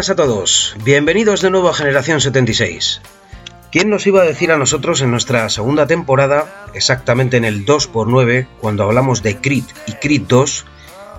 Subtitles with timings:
[0.00, 3.02] buenas a todos, bienvenidos de nuevo a Generación 76.
[3.70, 8.46] ¿Quién nos iba a decir a nosotros en nuestra segunda temporada, exactamente en el 2x9,
[8.62, 10.64] cuando hablamos de Creed y Creed 2,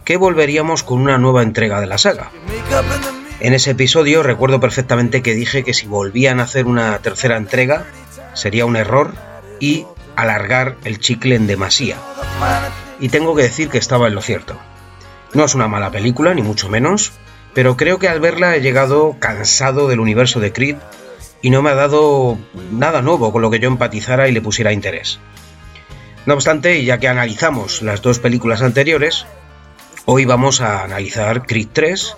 [0.04, 2.32] que volveríamos con una nueva entrega de la saga?
[3.40, 7.86] En ese episodio recuerdo perfectamente que dije que si volvían a hacer una tercera entrega
[8.34, 9.14] sería un error
[9.60, 9.86] y
[10.16, 11.98] alargar el chicle en demasía.
[13.00, 14.58] Y tengo que decir que estaba en lo cierto.
[15.36, 17.14] No es una mala película, ni mucho menos,
[17.54, 20.78] pero creo que al verla he llegado cansado del universo de Creed
[21.42, 22.38] y no me ha dado
[22.72, 25.20] nada nuevo con lo que yo empatizara y le pusiera interés.
[26.26, 29.26] No obstante, ya que analizamos las dos películas anteriores,
[30.06, 32.16] hoy vamos a analizar Creed 3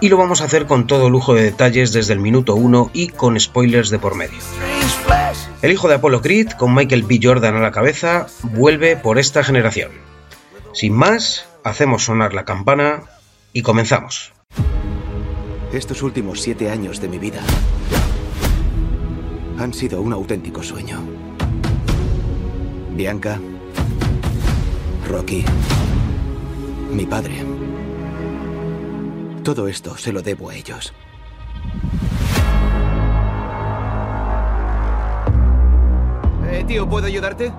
[0.00, 3.08] y lo vamos a hacer con todo lujo de detalles desde el minuto 1 y
[3.08, 4.38] con spoilers de por medio.
[5.62, 7.20] El hijo de Apollo Creed, con Michael B.
[7.22, 9.92] Jordan a la cabeza, vuelve por esta generación.
[10.74, 13.04] Sin más, hacemos sonar la campana
[13.54, 14.33] y comenzamos.
[15.74, 17.40] Estos últimos siete años de mi vida
[19.58, 21.00] han sido un auténtico sueño.
[22.92, 23.40] Bianca,
[25.08, 25.44] Rocky,
[26.92, 27.44] mi padre.
[29.42, 30.94] Todo esto se lo debo a ellos.
[36.52, 37.52] Eh, tío, ¿puedo ayudarte?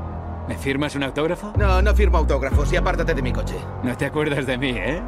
[0.47, 1.51] ¿Me firmas un autógrafo?
[1.57, 3.57] No, no firmo autógrafos y apártate de mi coche.
[3.83, 5.01] No te acuerdas de mí, ¿eh?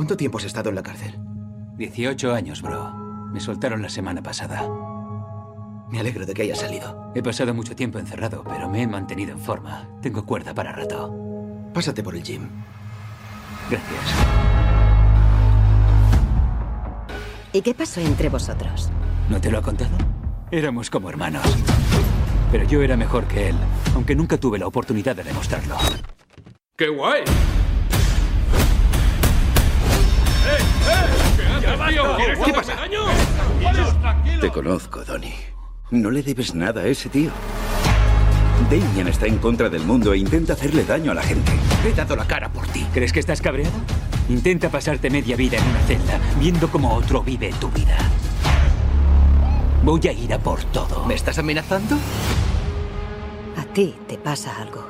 [0.00, 1.18] ¿Cuánto tiempo has estado en la cárcel?
[1.76, 2.90] 18 años, bro.
[3.34, 4.66] Me soltaron la semana pasada.
[5.90, 7.12] Me alegro de que hayas salido.
[7.14, 9.90] He pasado mucho tiempo encerrado, pero me he mantenido en forma.
[10.00, 11.14] Tengo cuerda para rato.
[11.74, 12.48] Pásate por el gym.
[13.68, 14.00] Gracias.
[17.52, 18.88] ¿Y qué pasó entre vosotros?
[19.28, 19.98] ¿No te lo ha contado?
[20.50, 21.44] Éramos como hermanos.
[22.50, 23.56] Pero yo era mejor que él,
[23.94, 25.76] aunque nunca tuve la oportunidad de demostrarlo.
[26.74, 27.22] ¡Qué guay!
[32.44, 32.76] ¿Qué pasa?
[34.40, 35.34] Te conozco, Donnie.
[35.90, 37.30] No le debes nada a ese tío.
[38.70, 41.52] Damien está en contra del mundo e intenta hacerle daño a la gente.
[41.84, 42.86] He dado la cara por ti.
[42.92, 43.72] ¿Crees que estás cabreado?
[44.28, 47.98] Intenta pasarte media vida en una celda, viendo cómo otro vive tu vida.
[49.82, 51.06] Voy a ir a por todo.
[51.06, 51.96] ¿Me estás amenazando?
[53.56, 54.86] A ti te pasa algo.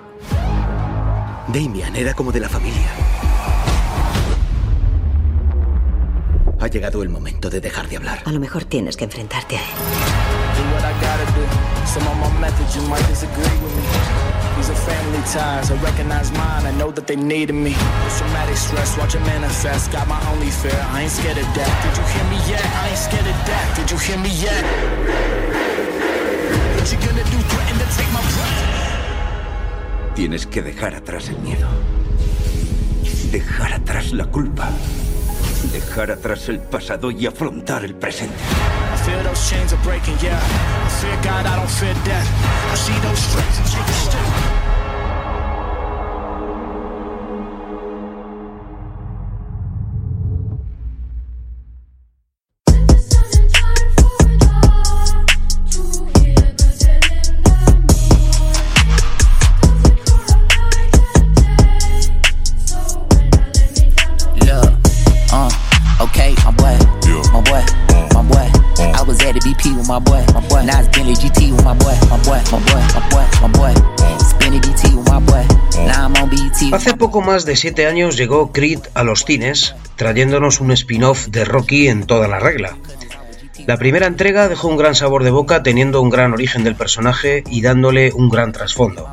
[1.49, 2.91] Damian era como de la familia.
[6.61, 8.23] Ha llegado el momento de dejar de hablar.
[8.25, 10.41] A lo mejor tienes que enfrentarte a él.
[10.73, 11.45] what I gotta do.
[11.87, 13.85] Some of my methods you might disagree with me.
[14.57, 17.75] These are family ties, I recognize mine, I know that they needed me.
[18.07, 19.93] It's traumatic stress, watch it manifest.
[19.93, 21.75] Got my only fear, I ain't scared of death.
[21.85, 22.65] Did you hear me yet?
[22.83, 23.69] I ain't scared of death.
[23.77, 24.63] Did you hear me yet?
[26.77, 27.39] What you gonna do?
[27.51, 30.15] Threaten to take my breath?
[30.15, 31.69] Tienes que dejar atrás el miedo.
[33.33, 34.69] Dejar atrás la culpa.
[35.73, 38.35] Dejar atrás el pasado y afrontar el presente.
[76.73, 81.45] Hace poco más de 7 años llegó Creed a los cines, trayéndonos un spin-off de
[81.45, 82.77] Rocky en toda la regla.
[83.67, 87.43] La primera entrega dejó un gran sabor de boca teniendo un gran origen del personaje
[87.51, 89.09] y dándole un gran trasfondo.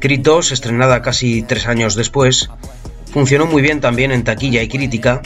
[0.00, 2.50] Creed 2, estrenada casi tres años después,
[3.12, 5.22] funcionó muy bien también en taquilla y crítica,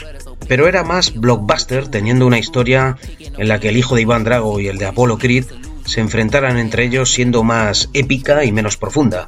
[0.46, 4.60] pero era más blockbuster teniendo una historia en la que el hijo de Iván Drago
[4.60, 5.46] y el de Apollo Creed
[5.90, 9.26] se enfrentaran entre ellos siendo más épica y menos profunda.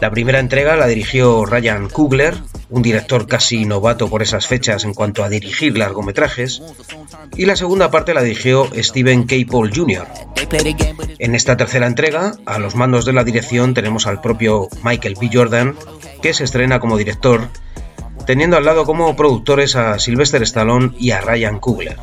[0.00, 2.36] La primera entrega la dirigió Ryan Coogler,
[2.70, 6.62] un director casi novato por esas fechas en cuanto a dirigir largometrajes,
[7.36, 9.36] y la segunda parte la dirigió Steven K.
[9.50, 10.06] Paul Jr.
[11.18, 15.28] En esta tercera entrega, a los mandos de la dirección tenemos al propio Michael B.
[15.32, 15.74] Jordan,
[16.22, 17.48] que se estrena como director,
[18.26, 21.98] teniendo al lado como productores a Sylvester Stallone y a Ryan Coogler.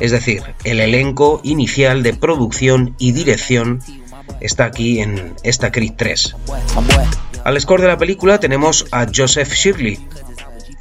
[0.00, 3.80] Es decir, el elenco inicial de producción y dirección
[4.40, 6.36] está aquí en esta Creed 3.
[7.44, 9.98] Al score de la película tenemos a Joseph Shirley,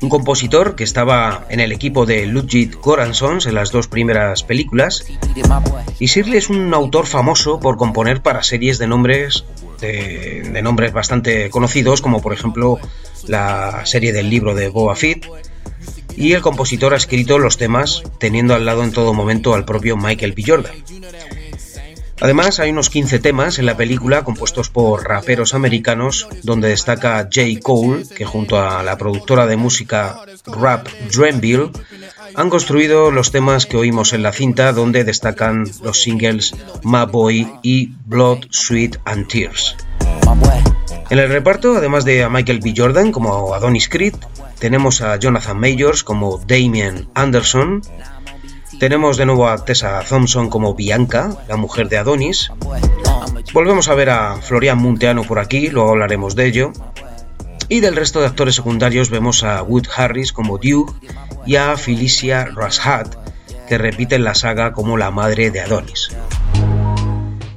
[0.01, 5.05] un compositor que estaba en el equipo de Ludwig Göransson en las dos primeras películas.
[5.99, 9.45] Y Shirley es un autor famoso por componer para series de nombres
[9.81, 12.79] de, nombres bastante conocidos, como por ejemplo
[13.27, 15.25] la serie del libro de Boa Fett.
[16.15, 19.97] Y el compositor ha escrito los temas teniendo al lado en todo momento al propio
[19.97, 20.43] Michael B.
[20.45, 20.73] Jordan.
[22.21, 27.59] Además, hay unos 15 temas en la película compuestos por raperos americanos, donde destaca J.
[27.63, 31.71] Cole, que junto a la productora de música Rap Dreamville
[32.35, 36.53] han construido los temas que oímos en la cinta, donde destacan los singles
[36.83, 39.75] My Boy y Blood, Sweat and Tears.
[41.09, 42.73] En el reparto, además de a Michael B.
[42.77, 44.15] Jordan como Adonis Creed,
[44.61, 47.81] tenemos a Jonathan Majors como Damien Anderson,
[48.79, 52.51] tenemos de nuevo a Tessa Thompson como Bianca, la mujer de Adonis.
[53.53, 56.73] Volvemos a ver a Florian Munteano por aquí, luego hablaremos de ello.
[57.69, 60.93] Y del resto de actores secundarios vemos a Wood Harris como Duke
[61.47, 63.15] y a Felicia Rashat,
[63.67, 66.09] que repiten la saga como la madre de Adonis.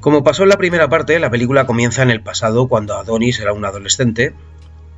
[0.01, 3.53] Como pasó en la primera parte, la película comienza en el pasado cuando Adonis era
[3.53, 4.35] un adolescente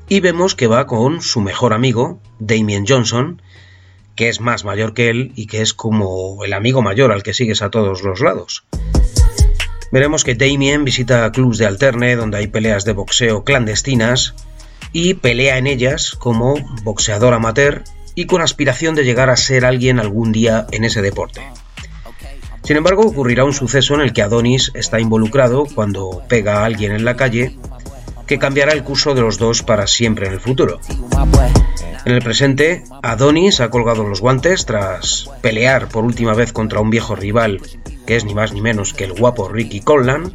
[0.09, 3.43] y vemos que va con su mejor amigo, Damien Johnson,
[4.15, 7.35] que es más mayor que él y que es como el amigo mayor al que
[7.35, 8.65] sigues a todos los lados.
[9.93, 14.35] Veremos que Damien visita clubs de alterne donde hay peleas de boxeo clandestinas
[14.93, 20.01] y pelea en ellas como boxeador amateur y con aspiración de llegar a ser alguien
[20.01, 21.43] algún día en ese deporte.
[22.63, 26.93] Sin embargo, ocurrirá un suceso en el que Adonis está involucrado cuando pega a alguien
[26.93, 27.57] en la calle
[28.27, 30.81] que cambiará el curso de los dos para siempre en el futuro.
[32.05, 36.91] En el presente, Adonis ha colgado los guantes tras pelear por última vez contra un
[36.91, 37.61] viejo rival
[38.07, 40.33] que es ni más ni menos que el guapo Ricky Conlan.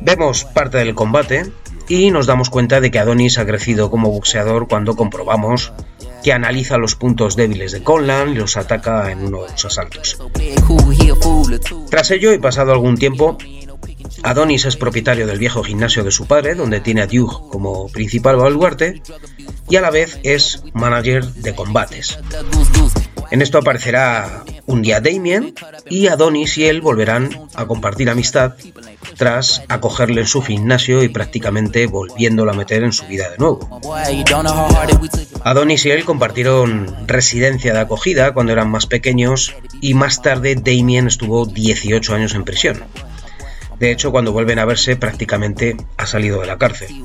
[0.00, 1.52] Vemos parte del combate
[1.88, 5.72] y nos damos cuenta de que Adonis ha crecido como boxeador cuando comprobamos
[6.22, 10.18] que analiza los puntos débiles de Conlan y los ataca en uno de los asaltos.
[11.90, 13.36] Tras ello y pasado algún tiempo,
[14.22, 18.36] Adonis es propietario del viejo gimnasio de su padre, donde tiene a Duke como principal
[18.36, 19.02] baluarte,
[19.68, 22.18] y a la vez es manager de combates.
[23.30, 25.54] En esto aparecerá un día Damien
[25.88, 28.54] y Adonis y él volverán a compartir amistad
[29.16, 33.80] tras acogerle en su gimnasio y prácticamente volviéndolo a meter en su vida de nuevo.
[35.42, 41.06] Adonis y él compartieron residencia de acogida cuando eran más pequeños y más tarde Damien
[41.06, 42.84] estuvo 18 años en prisión.
[43.84, 47.04] De hecho, cuando vuelven a verse, prácticamente ha salido de la cárcel.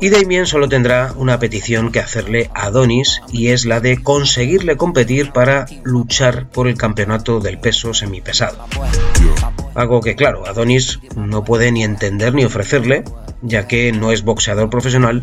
[0.00, 4.78] Y Damien solo tendrá una petición que hacerle a Adonis y es la de conseguirle
[4.78, 8.64] competir para luchar por el campeonato del peso semipesado.
[9.74, 13.04] Algo que, claro, Adonis no puede ni entender ni ofrecerle,
[13.42, 15.20] ya que no es boxeador profesional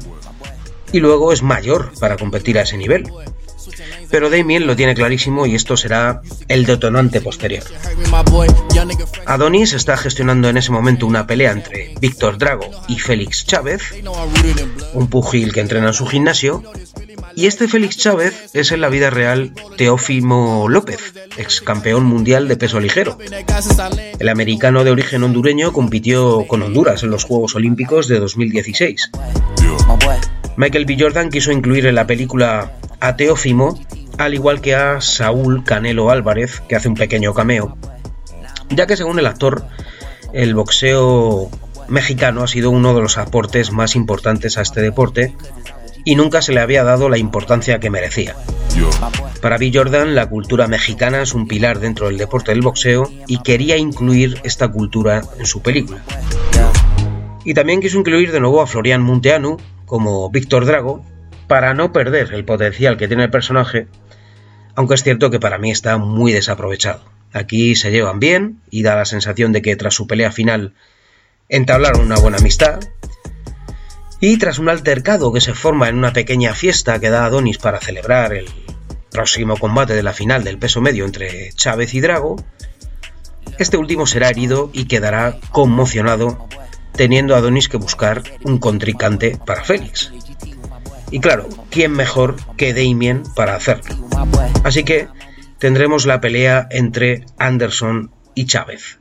[0.92, 3.12] y luego es mayor para competir a ese nivel
[4.10, 7.64] pero Damien lo tiene clarísimo y esto será el detonante posterior.
[9.26, 13.94] Adonis está gestionando en ese momento una pelea entre Víctor Drago y Félix Chávez,
[14.94, 16.64] un pugil que entrena en su gimnasio,
[17.36, 22.56] y este Félix Chávez es en la vida real Teófimo López, ex campeón mundial de
[22.56, 23.18] peso ligero.
[24.20, 29.12] El americano de origen hondureño compitió con Honduras en los Juegos Olímpicos de 2016.
[30.58, 30.96] Michael B.
[30.98, 33.80] Jordan quiso incluir en la película a Teófimo,
[34.18, 37.78] al igual que a Saúl Canelo Álvarez, que hace un pequeño cameo,
[38.70, 39.66] ya que según el actor,
[40.34, 41.50] el boxeo
[41.88, 45.36] mexicano ha sido uno de los aportes más importantes a este deporte
[46.04, 48.36] y nunca se le había dado la importancia que merecía.
[49.42, 49.72] Para B.
[49.74, 54.40] Jordan, la cultura mexicana es un pilar dentro del deporte del boxeo y quería incluir
[54.44, 56.04] esta cultura en su película.
[57.44, 61.06] Y también quiso incluir de nuevo a Florian Munteanu como Víctor Drago,
[61.48, 63.88] para no perder el potencial que tiene el personaje,
[64.76, 67.04] aunque es cierto que para mí está muy desaprovechado.
[67.34, 70.74] Aquí se llevan bien y da la sensación de que tras su pelea final
[71.50, 72.80] entablaron una buena amistad.
[74.22, 77.80] Y tras un altercado que se forma en una pequeña fiesta que da Adonis para
[77.80, 78.46] celebrar el
[79.12, 82.38] próximo combate de la final del peso medio entre Chávez y Drago,
[83.58, 86.48] Este último será herido y quedará conmocionado,
[86.94, 90.12] teniendo a Adonis que buscar un contrincante para Félix.
[91.12, 93.96] Y claro, ¿quién mejor que Damien para hacerlo?
[94.64, 95.08] Así que
[95.60, 99.00] tendremos la pelea entre Anderson y Chávez.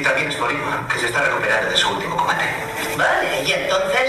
[0.00, 2.44] Y también es Morino, que se está recuperando de su último combate.
[2.96, 3.99] Vale, ¿y entonces?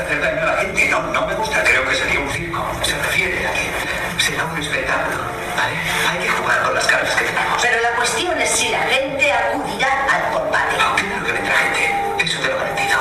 [0.00, 0.88] Hacer daño a la gente.
[0.88, 1.62] No, no me gusta.
[1.64, 2.64] Creo que sería un circo.
[2.82, 5.18] Se refiere a que será un espectáculo.
[5.56, 5.76] ¿Vale?
[6.10, 7.62] Hay que jugar con las cartas que tenemos.
[7.62, 10.76] Pero la cuestión es si la gente acudirá al combate.
[10.76, 12.24] Oh, claro que vendrá gente.
[12.24, 12.98] Eso te lo garantizo.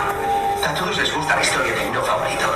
[0.67, 2.47] A todos les gusta la historia del no favorito.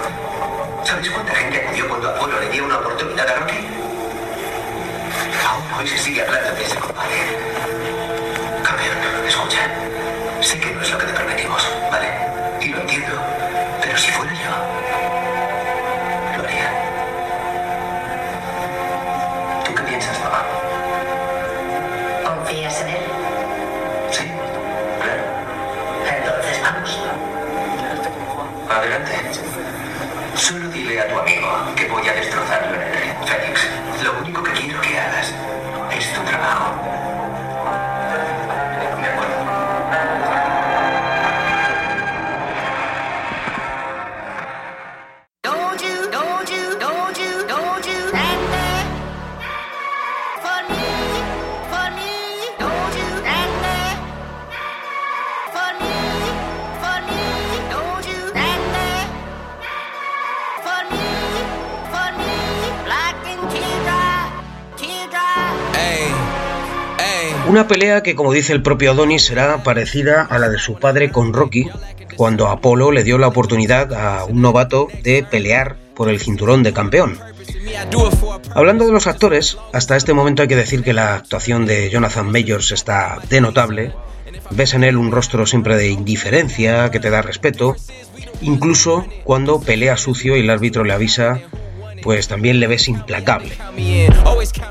[0.84, 3.58] ¿Sabes cuánta gente acudió cuando Apolo le dio una oportunidad a Rocky?
[5.48, 7.93] Aún hoy se sigue hablando de ese combate.
[67.54, 71.12] Una pelea que, como dice el propio Adonis, será parecida a la de su padre
[71.12, 71.70] con Rocky,
[72.16, 76.74] cuando Apolo le dio la oportunidad a un novato de pelear por el cinturón de
[76.74, 77.20] campeón.
[78.56, 82.32] Hablando de los actores, hasta este momento hay que decir que la actuación de Jonathan
[82.32, 83.94] Majors está de notable.
[84.50, 87.76] Ves en él un rostro siempre de indiferencia, que te da respeto.
[88.42, 91.40] Incluso cuando pelea sucio y el árbitro le avisa,
[92.04, 93.56] pues también le ves implacable.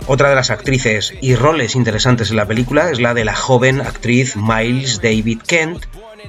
[0.06, 3.80] Otra de las actrices y roles interesantes en la película es la de la joven
[3.80, 5.84] actriz Miles David Kent,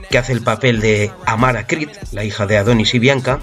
[0.10, 3.40] que hace el papel de Amara Creed, la hija de Adonis y Bianca.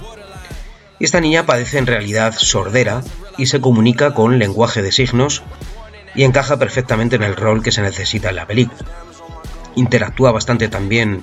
[0.98, 3.02] Esta niña padece en realidad sordera
[3.36, 5.42] y se comunica con lenguaje de signos
[6.14, 8.80] y encaja perfectamente en el rol que se necesita en la película.
[9.76, 11.22] Interactúa bastante también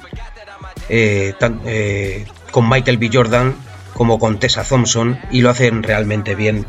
[0.89, 1.33] eh,
[1.65, 3.09] eh, con Michael B.
[3.11, 3.55] Jordan
[3.97, 6.65] como con Tessa Thompson y lo hacen realmente bien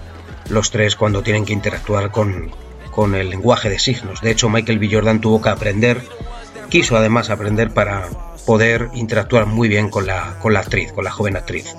[0.49, 2.51] los tres cuando tienen que interactuar con,
[2.91, 4.23] con el lenguaje de signos.
[4.23, 4.89] De hecho, Michael B.
[4.91, 6.01] Jordan tuvo que aprender,
[6.71, 8.09] quiso además aprender para
[8.47, 11.77] poder interactuar muy bien con la, con la actriz, con la joven actriz.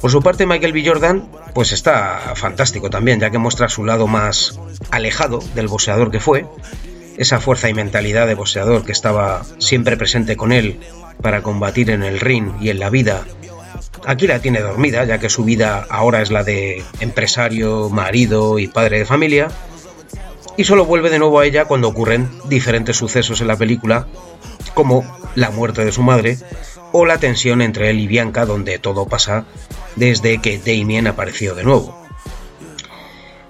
[0.00, 0.82] Por su parte, Michael B.
[0.86, 4.58] Jordan, pues está fantástico también, ya que muestra su lado más
[4.90, 6.46] alejado del boxeador que fue,
[7.18, 10.80] esa fuerza y mentalidad de boxeador que estaba siempre presente con él
[11.20, 13.26] para combatir en el ring y en la vida.
[14.06, 18.66] Aquí la tiene dormida, ya que su vida ahora es la de empresario, marido y
[18.66, 19.48] padre de familia,
[20.56, 24.06] y solo vuelve de nuevo a ella cuando ocurren diferentes sucesos en la película,
[24.74, 25.04] como
[25.34, 26.38] la muerte de su madre
[26.92, 29.44] o la tensión entre él y Bianca, donde todo pasa
[29.96, 32.00] desde que Damien apareció de nuevo.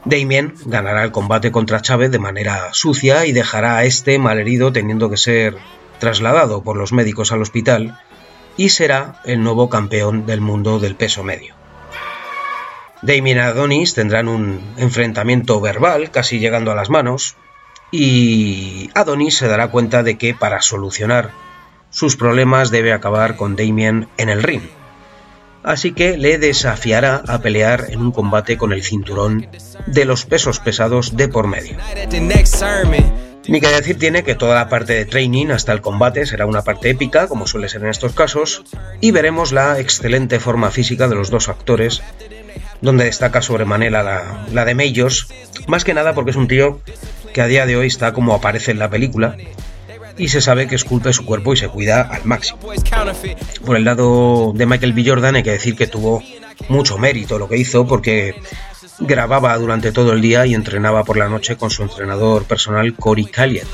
[0.04, 5.10] Damien ganará el combate contra Chávez de manera sucia y dejará a este malherido teniendo
[5.10, 5.56] que ser
[5.98, 7.98] trasladado por los médicos al hospital
[8.60, 11.54] y será el nuevo campeón del mundo del peso medio.
[13.00, 17.36] Damien y Adonis tendrán un enfrentamiento verbal, casi llegando a las manos,
[17.90, 21.30] y Adonis se dará cuenta de que para solucionar
[21.88, 24.68] sus problemas debe acabar con Damien en el ring.
[25.62, 29.48] Así que le desafiará a pelear en un combate con el cinturón
[29.86, 31.78] de los pesos pesados de por medio.
[33.50, 36.62] Ni que decir tiene que toda la parte de training hasta el combate será una
[36.62, 38.62] parte épica, como suele ser en estos casos,
[39.00, 42.00] y veremos la excelente forma física de los dos actores,
[42.80, 45.26] donde destaca sobremanera la, la de Majors,
[45.66, 46.80] más que nada porque es un tío
[47.34, 49.36] que a día de hoy está como aparece en la película,
[50.16, 52.60] y se sabe que esculpe su cuerpo y se cuida al máximo.
[53.66, 55.02] Por el lado de Michael B.
[55.04, 56.22] Jordan hay que decir que tuvo
[56.68, 58.36] mucho mérito lo que hizo porque
[59.00, 63.26] grababa durante todo el día y entrenaba por la noche con su entrenador personal Cory
[63.26, 63.66] Calliet.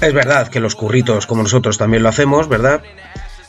[0.00, 2.82] Es verdad que los curritos como nosotros también lo hacemos, ¿verdad?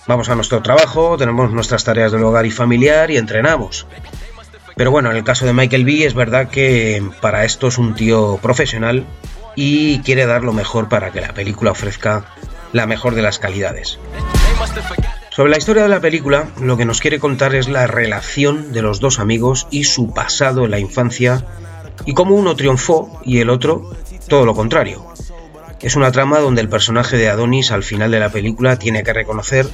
[0.07, 3.85] Vamos a nuestro trabajo, tenemos nuestras tareas del hogar y familiar y entrenamos.
[4.75, 7.95] Pero bueno, en el caso de Michael B es verdad que para esto es un
[7.95, 9.05] tío profesional
[9.55, 12.25] y quiere dar lo mejor para que la película ofrezca
[12.73, 13.97] la mejor de las calidades.
[15.37, 18.81] Sobre la historia de la película, lo que nos quiere contar es la relación de
[18.81, 21.45] los dos amigos y su pasado en la infancia
[22.07, 23.91] y cómo uno triunfó y el otro
[24.27, 25.05] todo lo contrario.
[25.79, 29.13] Es una trama donde el personaje de Adonis al final de la película tiene que
[29.13, 29.67] reconocer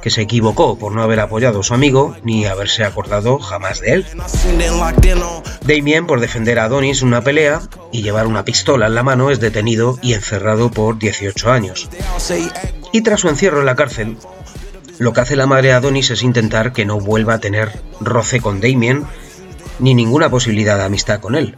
[0.00, 3.94] que se equivocó por no haber apoyado a su amigo ni haberse acordado jamás de
[3.94, 4.06] él.
[5.66, 9.32] Damien, por defender a Adonis en una pelea y llevar una pistola en la mano,
[9.32, 11.88] es detenido y encerrado por 18 años.
[12.92, 14.18] Y tras su encierro en la cárcel,
[14.98, 18.40] lo que hace la madre de Adonis es intentar que no vuelva a tener roce
[18.40, 19.04] con Damien
[19.78, 21.56] ni ninguna posibilidad de amistad con él.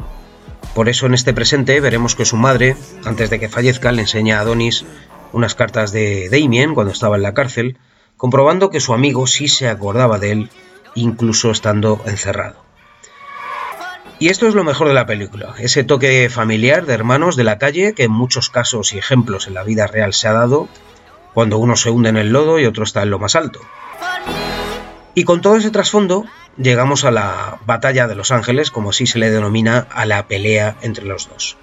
[0.75, 4.39] Por eso en este presente veremos que su madre, antes de que fallezca, le enseña
[4.39, 4.85] a Adonis
[5.33, 7.79] unas cartas de Damien cuando estaba en la cárcel,
[8.17, 10.51] comprobando que su amigo sí se acordaba de él,
[10.95, 12.65] incluso estando encerrado.
[14.19, 17.59] Y esto es lo mejor de la película, ese toque familiar de hermanos de la
[17.59, 20.69] calle que en muchos casos y ejemplos en la vida real se ha dado
[21.37, 23.61] cuando uno se hunde en el lodo y otro está en lo más alto.
[25.15, 26.25] Y con todo ese trasfondo
[26.57, 30.79] llegamos a la batalla de Los Ángeles, como así se le denomina a la pelea
[30.81, 31.59] entre los dos.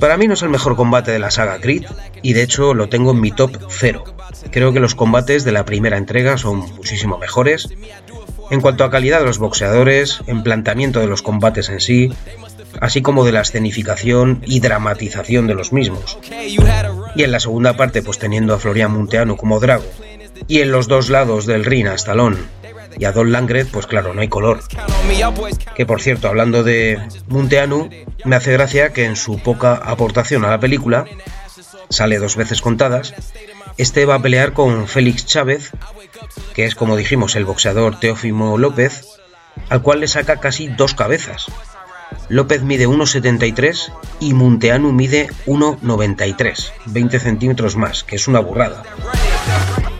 [0.00, 1.84] Para mí no es el mejor combate de la saga Creed
[2.22, 4.04] y de hecho lo tengo en mi top 0.
[4.50, 7.68] Creo que los combates de la primera entrega son muchísimo mejores.
[8.50, 12.10] En cuanto a calidad de los boxeadores, en planteamiento de los combates en sí,
[12.80, 16.18] así como de la escenificación y dramatización de los mismos.
[17.16, 19.86] Y en la segunda parte, pues teniendo a Florian Munteanu como Drago,
[20.48, 22.36] y en los dos lados del ring a Stallone
[22.98, 24.60] y a Don Langred, pues claro, no hay color.
[25.74, 27.88] Que por cierto, hablando de Munteanu,
[28.24, 31.06] me hace gracia que en su poca aportación a la película,
[31.88, 33.14] sale dos veces contadas,
[33.78, 35.72] este va a pelear con Félix Chávez,
[36.54, 39.06] que es como dijimos el boxeador Teófimo López,
[39.68, 41.46] al cual le saca casi dos cabezas.
[42.28, 48.82] López mide 1,73 y Munteanu mide 1,93, 20 centímetros más, que es una burrada.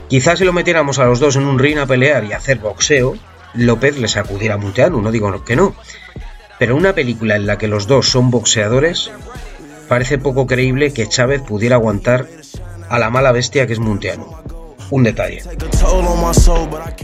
[0.09, 3.17] Quizás si lo metiéramos a los dos en un ring a pelear y hacer boxeo,
[3.55, 5.75] López le sacudiera a Munteanu, no digo que no.
[6.59, 9.11] Pero una película en la que los dos son boxeadores,
[9.89, 12.27] parece poco creíble que Chávez pudiera aguantar
[12.89, 14.27] a la mala bestia que es Munteanu.
[14.91, 15.43] Un detalle.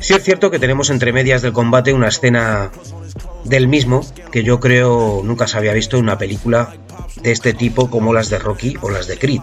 [0.01, 2.71] Sí es cierto que tenemos entre medias del combate una escena
[3.45, 6.75] del mismo que yo creo nunca se había visto en una película
[7.23, 9.43] de este tipo como las de Rocky o las de Creed.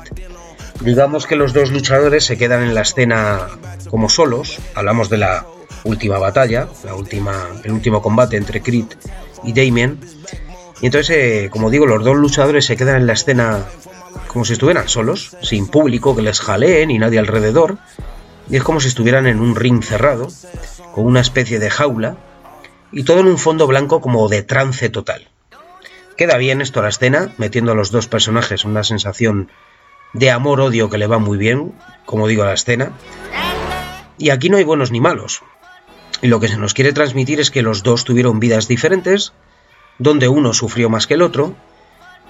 [0.81, 3.47] Digamos que los dos luchadores se quedan en la escena
[3.89, 4.59] como solos.
[4.75, 5.45] Hablamos de la
[5.83, 8.85] última batalla, la última, el último combate entre Creed
[9.43, 9.99] y Damien.
[10.81, 13.65] Y entonces, eh, como digo, los dos luchadores se quedan en la escena
[14.27, 17.77] como si estuvieran solos, sin público que les jaleen y nadie alrededor.
[18.49, 20.27] Y es como si estuvieran en un ring cerrado,
[20.93, 22.17] con una especie de jaula,
[22.91, 25.27] y todo en un fondo blanco como de trance total.
[26.17, 29.49] Queda bien esto a la escena, metiendo a los dos personajes una sensación
[30.13, 31.73] de amor-odio que le va muy bien,
[32.05, 32.91] como digo, a la escena.
[34.17, 35.43] Y aquí no hay buenos ni malos.
[36.21, 39.33] Y lo que se nos quiere transmitir es que los dos tuvieron vidas diferentes,
[39.97, 41.55] donde uno sufrió más que el otro,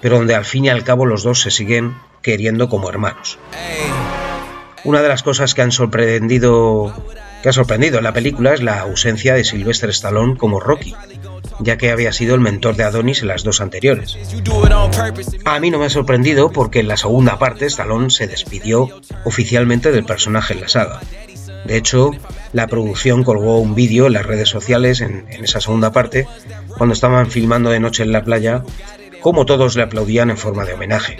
[0.00, 3.38] pero donde al fin y al cabo los dos se siguen queriendo como hermanos.
[4.84, 6.94] Una de las cosas que han sorprendido
[7.42, 10.94] que ha sorprendido en la película es la ausencia de Sylvester Stallone como Rocky,
[11.60, 14.18] ya que había sido el mentor de Adonis en las dos anteriores.
[15.44, 18.88] A mí no me ha sorprendido porque en la segunda parte Stallone se despidió
[19.24, 21.00] oficialmente del personaje en la saga.
[21.64, 22.12] De hecho,
[22.52, 26.26] la producción colgó un vídeo en las redes sociales en, en, esa segunda parte,
[26.76, 28.64] cuando estaban filmando de noche en la playa,
[29.20, 31.18] como todos le aplaudían en forma de homenaje.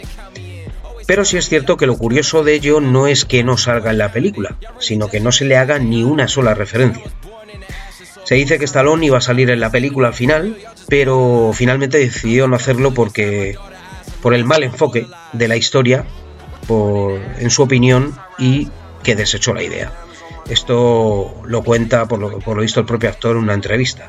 [1.11, 3.99] Pero sí es cierto que lo curioso de ello no es que no salga en
[3.99, 7.03] la película, sino que no se le haga ni una sola referencia.
[8.23, 10.57] Se dice que Stallone iba a salir en la película al final,
[10.89, 13.57] pero finalmente decidió no hacerlo porque
[14.23, 16.05] por el mal enfoque de la historia,
[16.69, 18.69] en su opinión, y
[19.03, 19.93] que desechó la idea.
[20.49, 24.09] Esto lo cuenta, por por lo visto, el propio actor en una entrevista.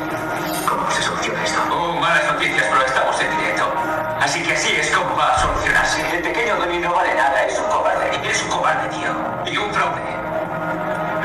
[1.29, 1.61] esto.
[1.71, 3.71] Oh, malas noticias, pero estamos en directo.
[4.19, 6.01] Así que así es como va a solucionarse.
[6.17, 8.09] El pequeño Donnie no vale nada, es un cobarde.
[8.27, 9.11] Es un cobarde, tío.
[9.45, 10.01] Y un fraude.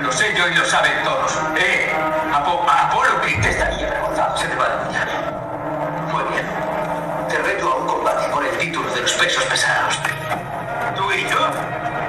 [0.03, 1.39] Lo sé yo y lo saben todos.
[1.57, 1.93] ¡Eh!
[2.33, 4.37] Apo Apolo Creed estaría vergonzado.
[4.37, 5.07] Se te va la olla.
[6.13, 6.47] Muy bien.
[7.29, 9.99] Te reto a un combate por el título de los pesos pesados.
[10.95, 11.49] ¿Tú y yo?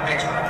[0.08, 0.47] Hecho.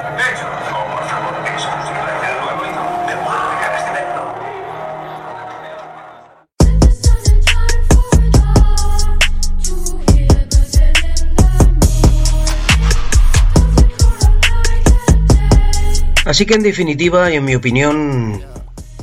[17.40, 18.44] Mi opinión,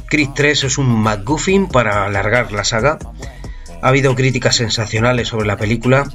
[0.05, 2.99] Creed 3 es un McGuffin para alargar la saga.
[3.81, 6.07] Ha habido críticas sensacionales sobre la película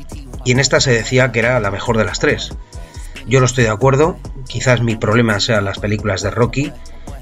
[0.44, 2.52] y en esta se decía que era la mejor de las tres.
[3.26, 6.72] Yo no estoy de acuerdo, quizás mi problema sean las películas de Rocky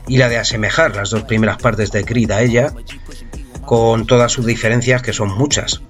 [0.06, 2.74] y la de asemejar las dos primeras partes de Creed a ella,
[3.64, 5.80] con todas sus diferencias que son muchas.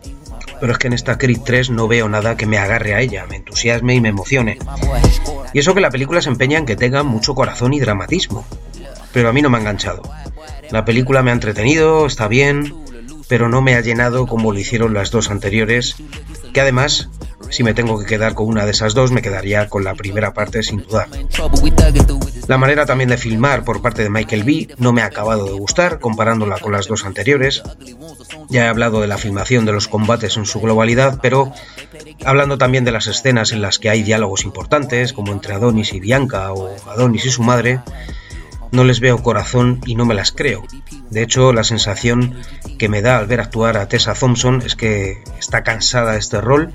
[0.60, 3.26] Pero es que en esta Creed 3 no veo nada que me agarre a ella,
[3.26, 4.56] me entusiasme y me emocione.
[5.52, 8.46] Y eso que la película se empeña en que tenga mucho corazón y dramatismo.
[9.12, 10.02] Pero a mí no me ha enganchado.
[10.70, 12.74] La película me ha entretenido, está bien,
[13.28, 15.96] pero no me ha llenado como lo hicieron las dos anteriores,
[16.52, 17.08] que además,
[17.50, 20.32] si me tengo que quedar con una de esas dos, me quedaría con la primera
[20.32, 21.08] parte sin dudar.
[22.46, 25.52] La manera también de filmar por parte de Michael B no me ha acabado de
[25.52, 27.62] gustar comparándola con las dos anteriores.
[28.48, 31.52] Ya he hablado de la filmación de los combates en su globalidad, pero
[32.24, 36.00] hablando también de las escenas en las que hay diálogos importantes, como entre Adonis y
[36.00, 37.80] Bianca o Adonis y su madre,
[38.70, 40.64] no les veo corazón y no me las creo.
[41.10, 42.36] De hecho, la sensación
[42.78, 46.40] que me da al ver actuar a Tessa Thompson es que está cansada de este
[46.40, 46.72] rol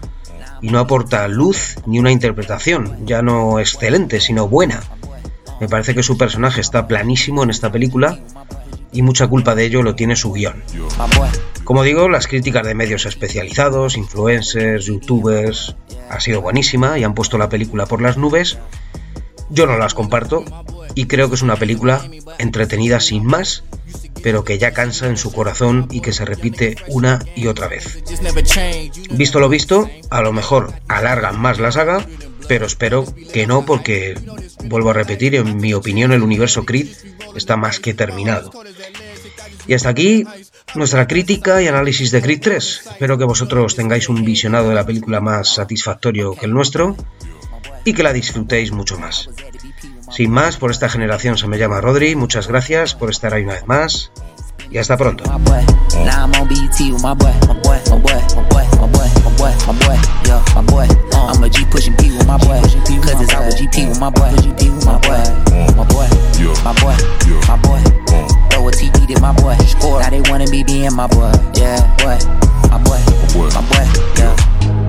[0.64, 4.82] y no aporta luz ni una interpretación, ya no excelente, sino buena.
[5.60, 8.20] Me parece que su personaje está planísimo en esta película
[8.94, 10.64] y mucha culpa de ello lo tiene su guion.
[11.66, 15.76] Como digo, las críticas de medios especializados, influencers, youtubers,
[16.10, 18.58] ha sido buenísima y han puesto la película por las nubes.
[19.50, 20.46] Yo no las comparto
[20.96, 22.06] y creo que es una película
[22.38, 23.64] entretenida sin más,
[24.22, 28.04] pero que ya cansa en su corazón y que se repite una y otra vez.
[29.12, 32.06] Visto lo visto, a lo mejor alargan más la saga,
[32.48, 34.16] pero espero que no porque,
[34.66, 36.90] vuelvo a repetir, en mi opinión el universo Creed
[37.36, 38.52] está más que terminado.
[39.68, 40.26] Y hasta aquí
[40.76, 42.82] nuestra crítica y análisis de Creed 3.
[42.92, 46.96] Espero que vosotros tengáis un visionado de la película más satisfactorio que el nuestro
[47.86, 49.30] y que la disfrutéis mucho más.
[50.14, 53.54] Sin más, por esta generación se me llama Rodri, muchas gracias por estar ahí una
[53.54, 54.12] vez más
[54.70, 55.24] y hasta pronto.
[55.26, 55.44] My
[70.96, 71.08] my
[73.34, 74.83] boy, my boy.